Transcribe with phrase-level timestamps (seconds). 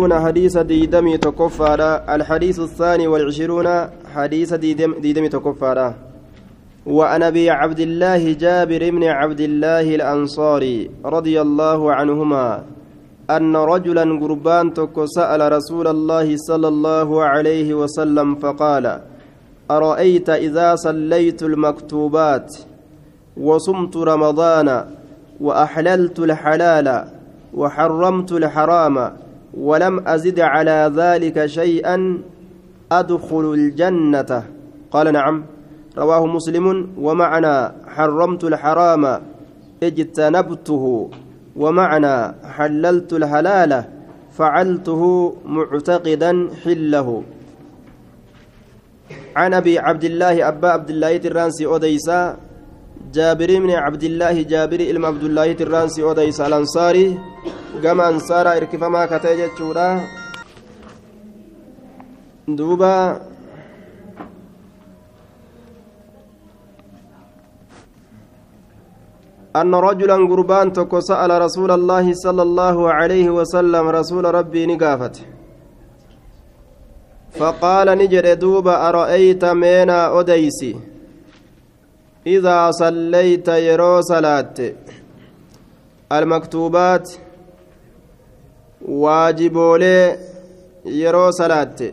[0.00, 2.14] حديث ديدمي تكفارا.
[2.14, 3.68] الحديث الثاني والعشرون
[4.14, 5.94] حديث ديدم ديدمي تكفارا.
[6.86, 12.62] وعن أبي عبد الله جابر بن عبد الله الأنصاري رضي الله عنهما
[13.30, 19.00] أن رجلا قربان تك سأل رسول الله صلى الله عليه وسلم فقال
[19.70, 22.56] أرأيت إذا صليت المكتوبات
[23.36, 24.84] وصمت رمضان
[25.40, 27.04] وأحللت الحلال
[27.54, 28.96] وحرمت الحرام
[29.56, 32.18] ولم أزد على ذلك شيئا
[32.92, 34.42] أدخل الجنة.
[34.90, 35.44] قال نعم.
[35.98, 39.22] رواه مسلم ومعنى حرمت الحرام
[39.82, 41.10] اجتنبته
[41.56, 43.84] ومعنى حللت الحلال
[44.32, 45.02] فعلته
[45.46, 47.22] معتقدا حله.
[49.36, 52.36] عن أبي عبد الله أبا عبد الله الرانسي أوديسا
[53.12, 57.18] جابر بن عبد الله جابر بن عبد الله الرانسي اوديسا الأنصاري.
[57.82, 59.86] gama ansaaraa irkifamaa katee jechuudha
[62.58, 62.92] duuba
[69.56, 75.16] أن رجلا قربان تكو سأل رسول الله صلى الله عليه وسلم رسول ربي نقافت
[77.38, 80.95] فقال نجد دوب أرأيت مينا أديسي
[82.26, 84.58] إذا صليت يرو صلاة
[86.12, 87.08] المكتوبات
[89.02, 90.18] waajiboolee
[90.84, 91.86] yeroo salaatte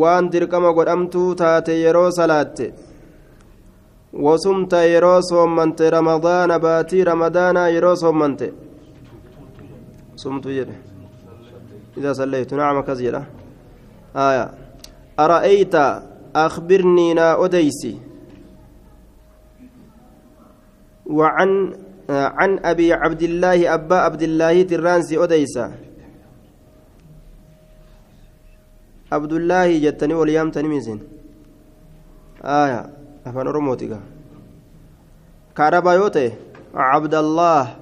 [0.00, 2.66] waan dirqama godhamtuu taate yeroo salaatte
[4.24, 8.52] wasumta yeroo soommante ramadaana baatii ramadaanaa yeroo soommante
[10.24, 10.76] sumtu jedhe
[11.98, 13.24] إذا صليت نعم كز جدا
[14.16, 14.50] آية
[15.18, 15.74] أرأيت
[16.36, 17.96] أخبرني نا أديسي
[21.10, 21.50] وعن
[22.10, 25.72] عن أبي عبد الله أبا عبد الله ترانسي أديسا
[29.12, 31.00] عبد الله جتني واليام تنميزين.
[32.44, 32.90] آية
[33.26, 34.00] أفن رموتك
[35.56, 35.92] كاربا
[36.74, 37.76] عبد الله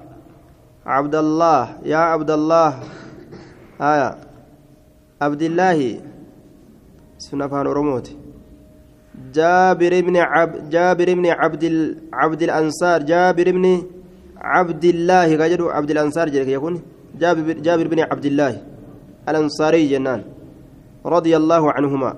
[0.85, 2.69] عبد الله يا عبد الله
[3.81, 4.09] آية
[5.21, 6.01] عبد الله
[7.17, 8.24] سنفان رموتي
[9.33, 11.97] جابر بن عب جابر بن عبد ال...
[12.13, 13.65] عبد الأنصار جابر بن
[14.37, 16.81] عبد الله غير عبد الأنصار يكون
[17.19, 18.61] جابر, جابر بن عبد الله
[19.29, 20.21] الأنصاري جنان
[21.05, 22.11] رضي الله عنهما.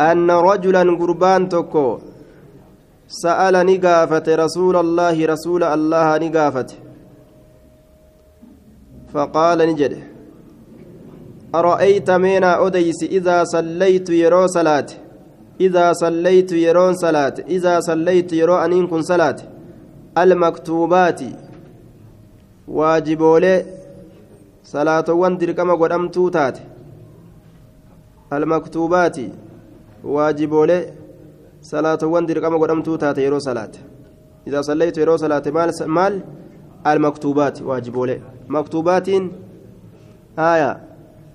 [0.00, 1.98] أن رجلا قربان تكو
[3.08, 6.66] سأل نقافة رسول الله رسول الله نقافة.
[9.12, 9.92] فقال نجد
[11.54, 15.01] أرأيت مينا أديس إذا صليت يرو صلاة
[15.60, 19.36] إذا صليت يرون صلاة إذا صليت يرو أنين كن صلاة
[20.18, 21.20] المكتوبات
[22.68, 23.64] واجبولي
[24.72, 26.62] salaatowwan dirqama godhamtuu taate
[28.30, 29.24] almaktuubaati
[30.14, 30.82] waajiboolee
[31.70, 33.80] salaatowwan dirqama godhamtuu taate yeroo salaate
[34.46, 35.50] idaa sallaytu yeroo salaate
[35.98, 36.20] maal
[36.84, 39.30] almaktuubaati waajiboolee maktuubaatiin
[40.36, 40.70] haya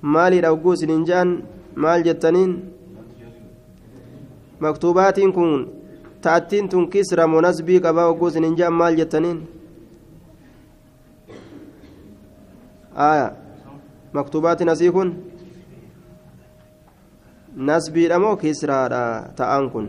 [0.01, 1.37] maaliidha ugguu isinin je'an
[1.75, 2.57] maal jettaniin
[4.59, 5.51] maktuubaatiin kun
[6.21, 9.39] ta'attiin tun kisra munasbii qabaa ugguu isinin je'an maal jettaniin
[12.97, 13.33] آية
[14.13, 15.13] مكتوبات نسيكن
[17.57, 18.79] نسبي دمو كسرى
[19.37, 19.85] تأنكن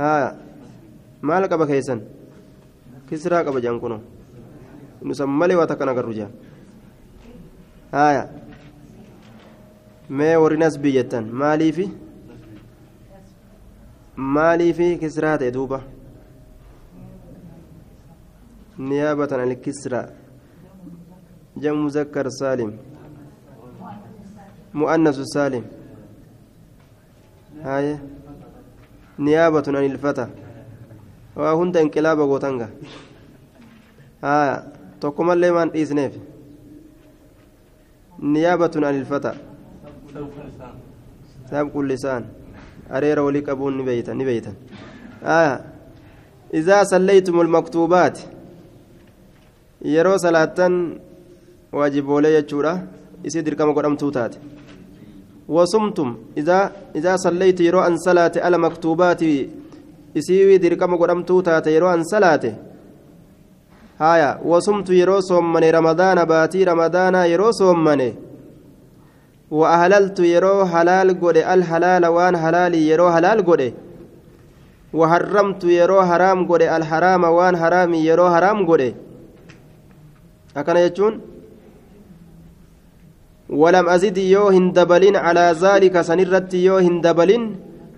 [0.00, 0.30] آية
[1.24, 2.00] maal qaba keessan
[3.08, 3.96] kisraa qaba jaan kuno
[5.00, 6.32] nusan malee waa takkan agarru jaan
[7.96, 8.28] haya
[10.08, 11.90] mee warri nasbii jettan maaliifi
[14.16, 15.80] maaliifi kisraa ta'e duuba?
[19.32, 20.02] عن الكسرى
[21.56, 22.76] جمع مذكر سالم
[24.74, 25.64] مؤنث سالم
[27.62, 27.98] هاي
[29.18, 30.26] نيابة عن الفتى
[31.36, 32.68] وهند انقلاب غوتنغا
[34.24, 36.12] ها تقوم اللي من إذنف
[38.18, 39.34] نيابة عن الفتى
[41.50, 42.22] سابق اللسان
[42.96, 44.52] أرير ولك أبو نبيتا نبيتا
[45.24, 45.60] آه
[46.54, 48.18] إذا صليتم المكتوبات
[49.94, 50.74] yeroo salaattan
[51.72, 52.72] waajiboolee jechuudha
[53.28, 54.38] isii dirqama godhamtuu taate
[55.56, 56.08] wasumtum
[56.98, 59.28] idaa sallaytu yeroo an salaate ala maktuubaati
[60.20, 62.50] isii dirqama godhamtuu taate yeroo an salaate
[63.98, 68.08] haya wasumtu yeroo soommane ramadaana baatii ramadaanaa yeroo soommane
[69.62, 73.74] ahlaltu yeroo halaal godhe alhalaala waan halaalii yeroo halaal godhe
[74.94, 78.82] وحرمت يرو حرام قد الحرام وان حرامي يرو حرام قد.
[80.54, 81.14] akkana jechuun
[83.48, 87.42] ولم أزد يو هندبلين على ذلك سنرت يو هندبلين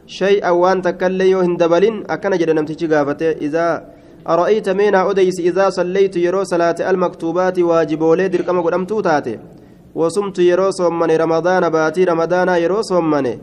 [0.06, 3.66] شيئا وأن تكل يو هندبلين أكن جد نمتشي قافته إذا
[4.28, 9.34] أرأيت مينا أديس إذا صليت يرو صلاة المكتوبات واجبولي دركما قدمتو تاتي
[10.00, 13.34] وصمت يرو صمني رمضان باتي رمضان يرو صمني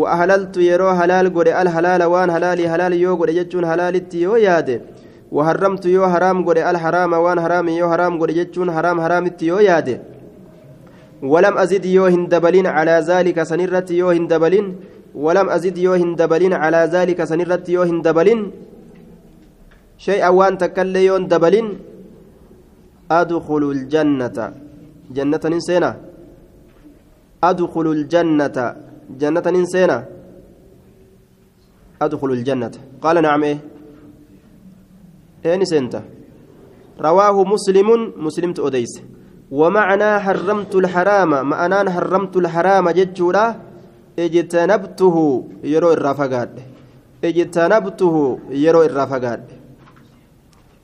[0.00, 4.76] وأهللت يرو هلال قد الهلال وان هلالي هلال يو قد جتشون هلالتي يو يادي
[5.36, 9.96] وحرمت يو حرام قد الحرام وان حرام يو حرام قد جتشون حرام حرامتي يو يادي
[11.32, 14.66] ولم أزد يو هندبلين على ذلك سنرت يو هندبلين
[15.24, 18.40] ولم أزد يو هندبلين على ذلك سنرت يو هندبلين
[19.98, 21.66] شيئا وان تكل يون دبلين.
[23.10, 24.36] أدخل الجنة.
[25.10, 25.90] جنة نسينا
[27.44, 28.56] أدخل الجنة.
[29.20, 29.98] جنة نسينا
[32.02, 32.74] أدخل الجنة.
[33.02, 33.58] قال نعم إيه.
[35.44, 35.94] إيه نسينت
[37.00, 38.92] رواه مسلم مسلم أديس
[39.50, 43.44] ومعنى حرمت الحرام معنى حرمت الحرام جتشورا
[44.18, 45.16] اجتنبته
[45.64, 46.50] يرو الرافقات
[47.24, 48.14] اجتنبته
[48.50, 49.44] يرو الرافقات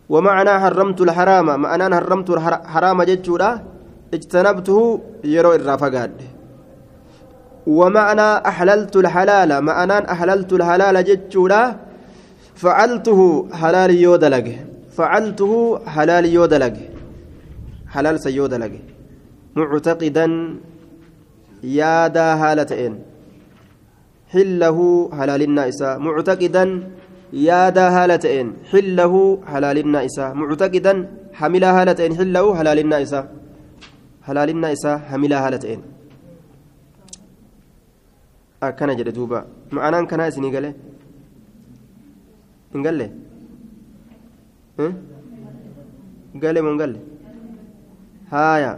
[0.09, 3.50] ومعنى حرمت الحرام معنى حرمت الحرام جتشورا
[4.16, 4.78] اجتنبته
[5.25, 6.16] يرو الرافقات.
[7.66, 11.62] ومعنى أحللت الحلال معنى أحللت الحلال جتشورا
[12.62, 13.20] فعلته
[13.61, 14.46] حلال يودلق
[14.96, 15.52] فعلته
[15.94, 16.76] حلال يودلق
[17.94, 18.72] حلال سيودلق
[19.56, 20.26] معتقدا
[21.81, 22.93] يادا هالتين
[24.32, 24.78] حله
[25.19, 26.64] حلال النائسة معتقدا
[27.32, 29.14] يادا هالتين حله
[29.52, 30.94] حلال النائسة معتقدا
[31.38, 32.78] حمل هالتين حله حلال
[34.25, 35.81] النائسة حلال النائسة حمل هالتين
[38.65, 39.38] akkana jedhe duuba
[39.76, 40.73] ma'anaan kanaa isinii galee
[42.73, 43.06] hin galle
[46.43, 46.99] gale moo hin galle
[48.32, 48.71] haaya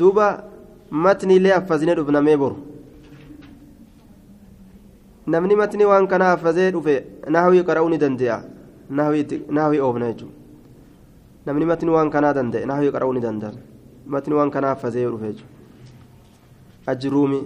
[0.00, 0.26] duuba
[1.04, 2.56] matniilee affazine dhufnamee boru
[5.34, 6.96] namni matni waan kana affazee dhufe
[7.36, 8.40] nahwii qara'uu ni danda'a
[9.58, 10.34] nahwii oofna jechuudha
[11.46, 13.65] namni matni waan kanaa danda'e nahwii qara'uu ni danda'a
[14.14, 15.54] matni waan kanaa affazee dhufe jechuudha
[16.92, 17.40] ajruumi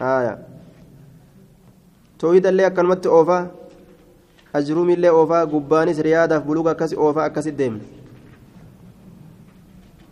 [0.00, 0.34] haaya
[2.18, 3.42] toohidallee akkanumatti oofaa
[4.60, 7.84] ajruumillee oofaa gubbaanis riyaadaaf buluga akkasi oofaa akkasi deemne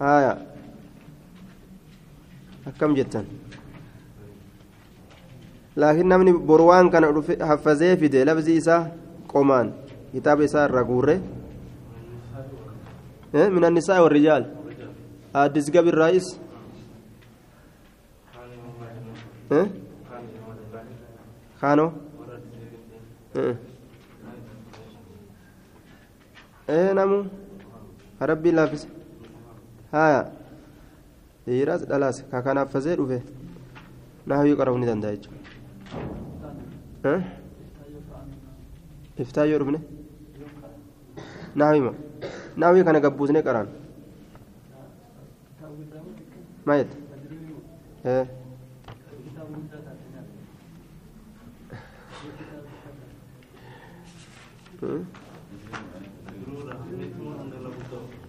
[0.01, 0.37] haaya
[2.73, 3.27] akkam jettan
[5.77, 7.09] laakiin namni boru waan kana
[7.51, 8.83] haffazee fide labzi isaa
[9.33, 9.73] qomaan
[10.13, 11.17] kitaaba isaa irra guurre
[13.37, 14.56] من النساء والرجال
[15.37, 16.27] حدث قبل الرئيس
[21.61, 21.89] خانو
[26.69, 27.19] إيه نمو
[28.23, 28.83] ربي لافز
[32.31, 33.19] ka kanaaf fazee dhufe
[34.27, 35.39] nahawii qara'uu ni danda'a jechuudha
[39.25, 39.81] iftaa yoo dhufne
[41.61, 41.93] nahawii ma
[42.61, 43.69] nahawii kana gabbuusnee qaraan
[46.79, 46.97] jette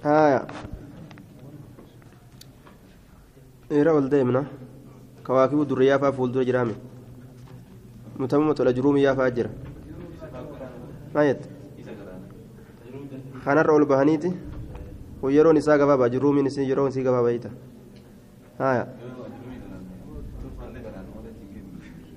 [0.03, 0.41] haya
[3.69, 4.41] dhiira ol deemna
[5.25, 6.75] kawaakibu durriyaa faa fuuldura jiraame
[8.19, 9.49] mutamuma tola jiruumi yaafaa jira
[11.13, 11.47] maal jette
[13.45, 14.29] kanarra ol bahaniiti
[15.21, 17.49] kun yeroon isaa gabaabaa jiruumiin isii yeroon isii gabaabayita
[18.59, 18.87] haya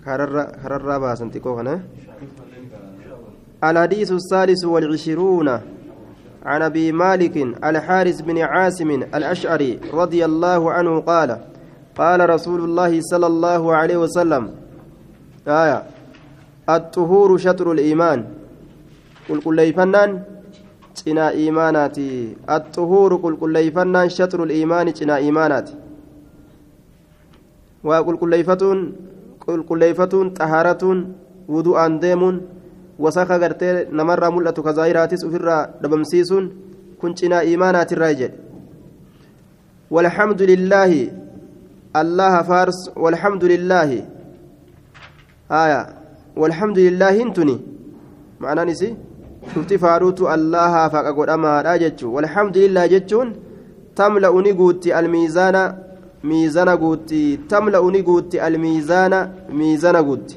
[0.04, 1.80] kararraa baasan xiqqoo kana
[3.64, 5.48] الحديث الثالث والعشرون
[6.44, 11.30] عن ابي مالك الحارث بن عاصم الاشعري رضي الله عنه قال
[11.96, 14.54] قال رسول الله صلى الله عليه وسلم
[15.48, 15.82] آية
[16.68, 18.24] الطهور شطر الايمان
[19.28, 20.22] قل قل ليفنان
[21.02, 22.06] cinaa iimaanaati
[22.56, 25.72] axuhuuru qulqulleeyfannaan shatru liimaani cinaa iimaanaati
[27.88, 28.80] waa qulqulleeyfatuun
[29.44, 30.98] qulqulleeyfatuun xahaaratuun
[31.54, 32.36] wudu'aan deemuun
[33.04, 36.44] wasaka gartee namarraa mul'atu ka zaahiraatis ofirraa dhabamsiisuun
[37.00, 38.38] kun cinaa iimaanaatirraa jedhe
[39.94, 40.92] والحمد لله
[42.02, 43.90] الله فارس والحمد لله
[45.62, 45.80] آية
[46.40, 47.56] والحمد لله انتني
[48.40, 48.88] معنى نسي
[49.54, 53.28] شفت فاروت الله فقد أما راجتش والحمد لله جتشون
[53.96, 55.56] تملأ نقوتي الميزان
[56.24, 59.12] ميزان قوتي تملأ نقوتي الميزان
[59.52, 60.36] ميزان قوتي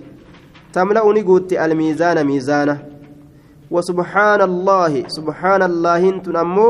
[0.74, 2.76] تملأ نقوتي الميزان ميزانة
[3.72, 6.70] وسبحان الله سبحان الله انتن أمو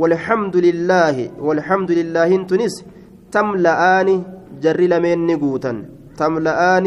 [0.00, 2.74] والحمد لله والحمد لله تنس
[3.32, 4.08] تملأان
[4.62, 5.72] جر لمن نقوتا
[6.20, 6.86] تملأان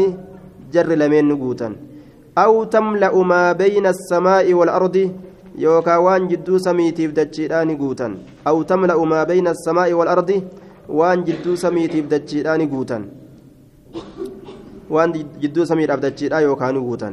[0.74, 1.68] جر لمن نقوتا
[2.44, 4.96] أو تملأ ما بين السماء والأرض
[5.60, 8.08] يوكا وان جدو سميتيف دجيران قوتا.
[8.48, 10.30] أو تملأ ما بين السماء والأرض
[10.88, 12.98] وان جدو سميتيف دجيران قوتا.
[14.90, 15.10] وان
[15.42, 17.10] جدو سميتيف دجيران يوكا نقوتا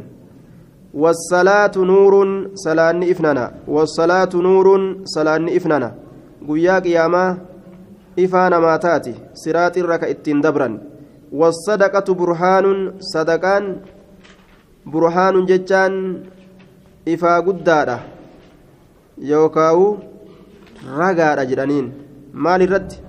[0.94, 2.14] والصلاة نور
[2.56, 3.46] صلاة إفنانا.
[3.68, 4.68] والصلاة نور
[5.04, 5.90] صلاة إفنانا.
[6.48, 7.38] قيا قياما
[8.20, 9.14] إفانا ما تاتي.
[9.34, 10.70] سرات الركع إتين دبرا
[11.32, 13.64] والصدقة برهان صدقان
[14.92, 15.96] burhaanun jechaan
[17.06, 17.98] ifaa guddaadha.
[19.32, 19.88] Yookaawu
[21.00, 21.88] ragaadha jedhaniin.
[22.34, 23.02] Maal irratti?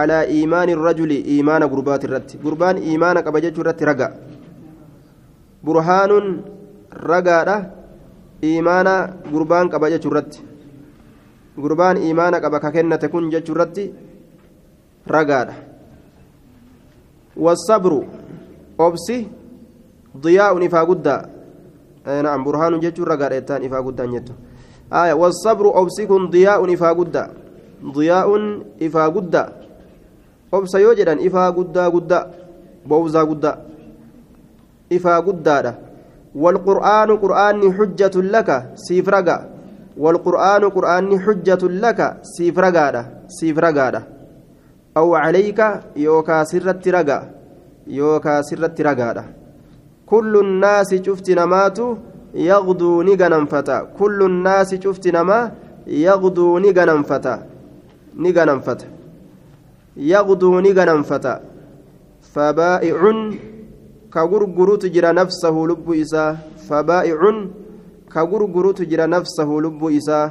[0.00, 2.38] Alaa iimaani rajuli iimaana gurbaati irratti.
[2.44, 4.08] Gurbaan iimaana qaba jechuu irratti raga.
[5.64, 6.26] Burhaanun
[7.10, 7.56] ragaadha
[8.50, 8.94] iimaana
[9.32, 10.44] gurbaan qaba jechuu irratti.
[11.56, 13.90] Gurbaan iimaana qaba ka kennate kun jechuu irratti
[15.06, 15.54] ragaadha.
[17.36, 18.00] Wasabru
[18.78, 19.16] obsi
[20.86, 21.22] guddaa
[22.06, 24.32] na'am burhaanun jechuun ragaadha jettaan ifaa guddaan jettu
[24.90, 27.28] aya wasabru obsi kun diyaa'un ifaa guddaa
[27.94, 28.44] diyaa'un
[28.80, 29.48] ifaa guddaa
[30.52, 32.24] obsa yoo jedhan ifaa guddaa guddaa
[32.88, 33.56] bowzaa guddaa
[34.90, 35.74] ifaa guddaadha
[36.34, 38.50] والقرآن قرآن حجة لك
[38.86, 39.38] سيفرقا
[39.98, 44.02] والقرآن قرآن حجة لك سيفرقا سيفرقا
[44.96, 45.60] أو عليك
[45.96, 47.18] يوكا سرت رقا
[47.86, 49.24] يوكا سرت رقا
[50.10, 51.78] كل الناس شفت نمات
[52.34, 53.78] يغدو نغنم فتا.
[53.98, 55.38] كل الناس شفت نما
[55.86, 57.34] يغدو نغنم فتا.
[58.16, 58.86] نغنم فتا.
[59.96, 61.34] يغدو نغنم فتا.
[62.34, 63.00] فبائع
[64.14, 66.36] كغرغروت جرى نفسه لب إساه
[66.68, 67.20] فبائع
[68.14, 70.30] كغرغروت جرى نفسه لب إساه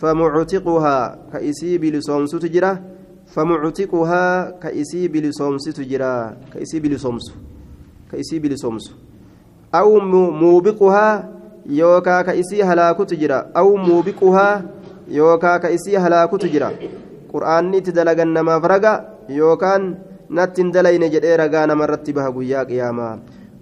[0.00, 0.98] فمعتقها
[1.32, 2.72] كإسي بلسومس تجرى
[3.26, 4.24] فمعتقها
[4.62, 6.14] كإسي بلسومس تجرى
[6.52, 7.26] كإسي بلسومس
[8.12, 9.05] كإسي بلسومس
[9.80, 10.00] أو
[10.44, 11.08] موبقها
[11.66, 14.48] يوكا كإسي هلاك تجرى أو موبقها
[15.08, 16.70] يوكا كإسي هلاك تجرى
[17.32, 18.92] قرآن تدلغ النما فرقا
[19.28, 19.82] يوكان
[20.28, 23.18] natti hin dalayne jedhee ragaa namarratti baha guyyaa qiyaamaa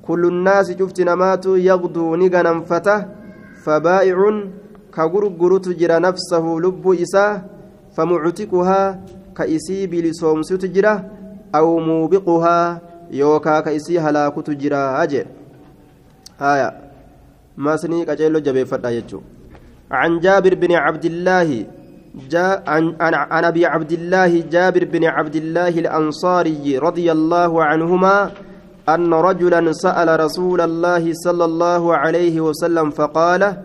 [0.06, 2.94] kullu nnaasi cufti namaatu yaqduu ni ganamfata
[3.64, 4.38] fabaa'icun
[4.94, 7.42] ka gurgurutu jira nafsahu lubbuu isaa
[7.96, 8.96] famuctiquhaa
[9.34, 10.92] ka isii bilisoomsutu jira
[11.52, 12.78] aw muubiquhaa
[13.20, 13.70] yookaa ka
[16.40, 16.74] jedhe aya
[17.56, 19.22] masnii qaceello jabeeffadha jechuu
[19.90, 21.64] عن جابر بن عبد الله
[22.30, 28.30] جاء عن, عن ابي عبد الله جابر بن عبد الله الانصاري رضي الله عنهما
[28.88, 33.56] ان رجلا سال رسول الله صلى الله عليه وسلم فقال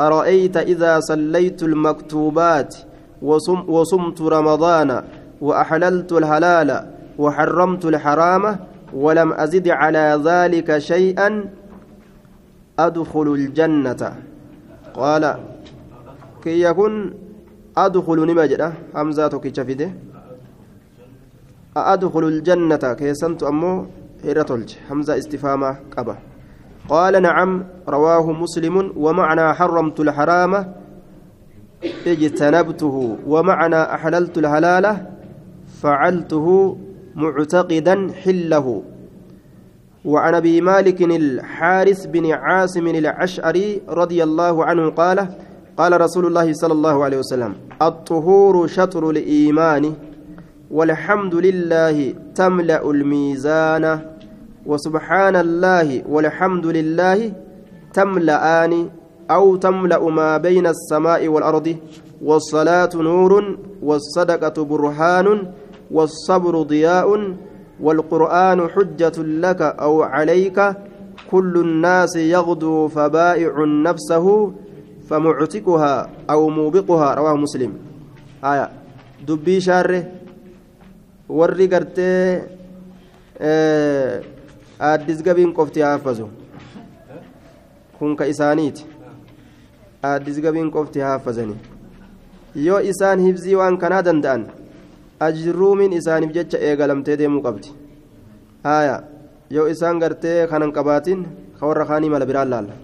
[0.00, 2.76] ارايت اذا صليت المكتوبات
[3.22, 5.02] وصم وصمت رمضان
[5.40, 6.86] واحللت الحلال
[7.18, 8.58] وحرمت الحرام
[8.94, 11.44] ولم ازد على ذلك شيئا
[12.78, 14.02] أدخل الجنة.
[14.94, 15.24] قال
[16.42, 17.14] كي يكون
[17.76, 19.90] أدخل نما جدا همزة توكيتش فيده
[21.76, 23.86] أدخل الجنة كيسنت أمو
[24.24, 26.16] هيرتولج همزة استفهامة قبة
[26.88, 30.52] قال نعم رواه مسلم ومعنى حرمت الحرام
[32.06, 34.86] اجتنبته ومعنى أحللت الحلال
[35.82, 36.76] فعلته
[37.14, 38.82] معتقدا حله.
[40.06, 45.28] وعن أبي مالك الحارث بن عاصم العشعري رضي الله عنه قال
[45.76, 49.92] قال رسول الله صلى الله عليه وسلم الطهور شطر الإيمان
[50.70, 54.00] والحمد لله تملأ الميزان
[54.66, 57.32] وسبحان الله والحمد لله
[57.94, 58.88] تملأان
[59.30, 61.76] أو تملأ ما بين السماء والأرض
[62.24, 65.52] والصلاة نور والصدقة برهان
[65.90, 67.34] والصبر ضياء
[67.80, 70.58] والقرآن حجة لك أو عليك
[71.30, 74.52] كل الناس يغدو فبائع نفسه
[75.08, 77.72] فمعتقها أو موبقها رواه مسلم
[78.44, 78.70] آية
[79.28, 79.60] دبي
[81.68, 82.56] gartee
[84.80, 86.28] aaddis gabiin qofti haafazu
[87.98, 88.86] kun ka isaaniiti
[90.02, 91.56] aaddis gabiin qofti haafazanii
[92.66, 94.46] yoo isaan hibzii waan kanaa danda'an
[95.20, 97.68] ajruumiin isaaniif jecha eegalamtee deemuu qabdi
[98.64, 98.96] haaya
[99.50, 101.20] yoo isaan gartee kanan qabaatin
[101.60, 102.74] ka warra kaanii mala biraan laalla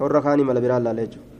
[0.00, 1.31] warra kaanii mala biraan laala jechuudha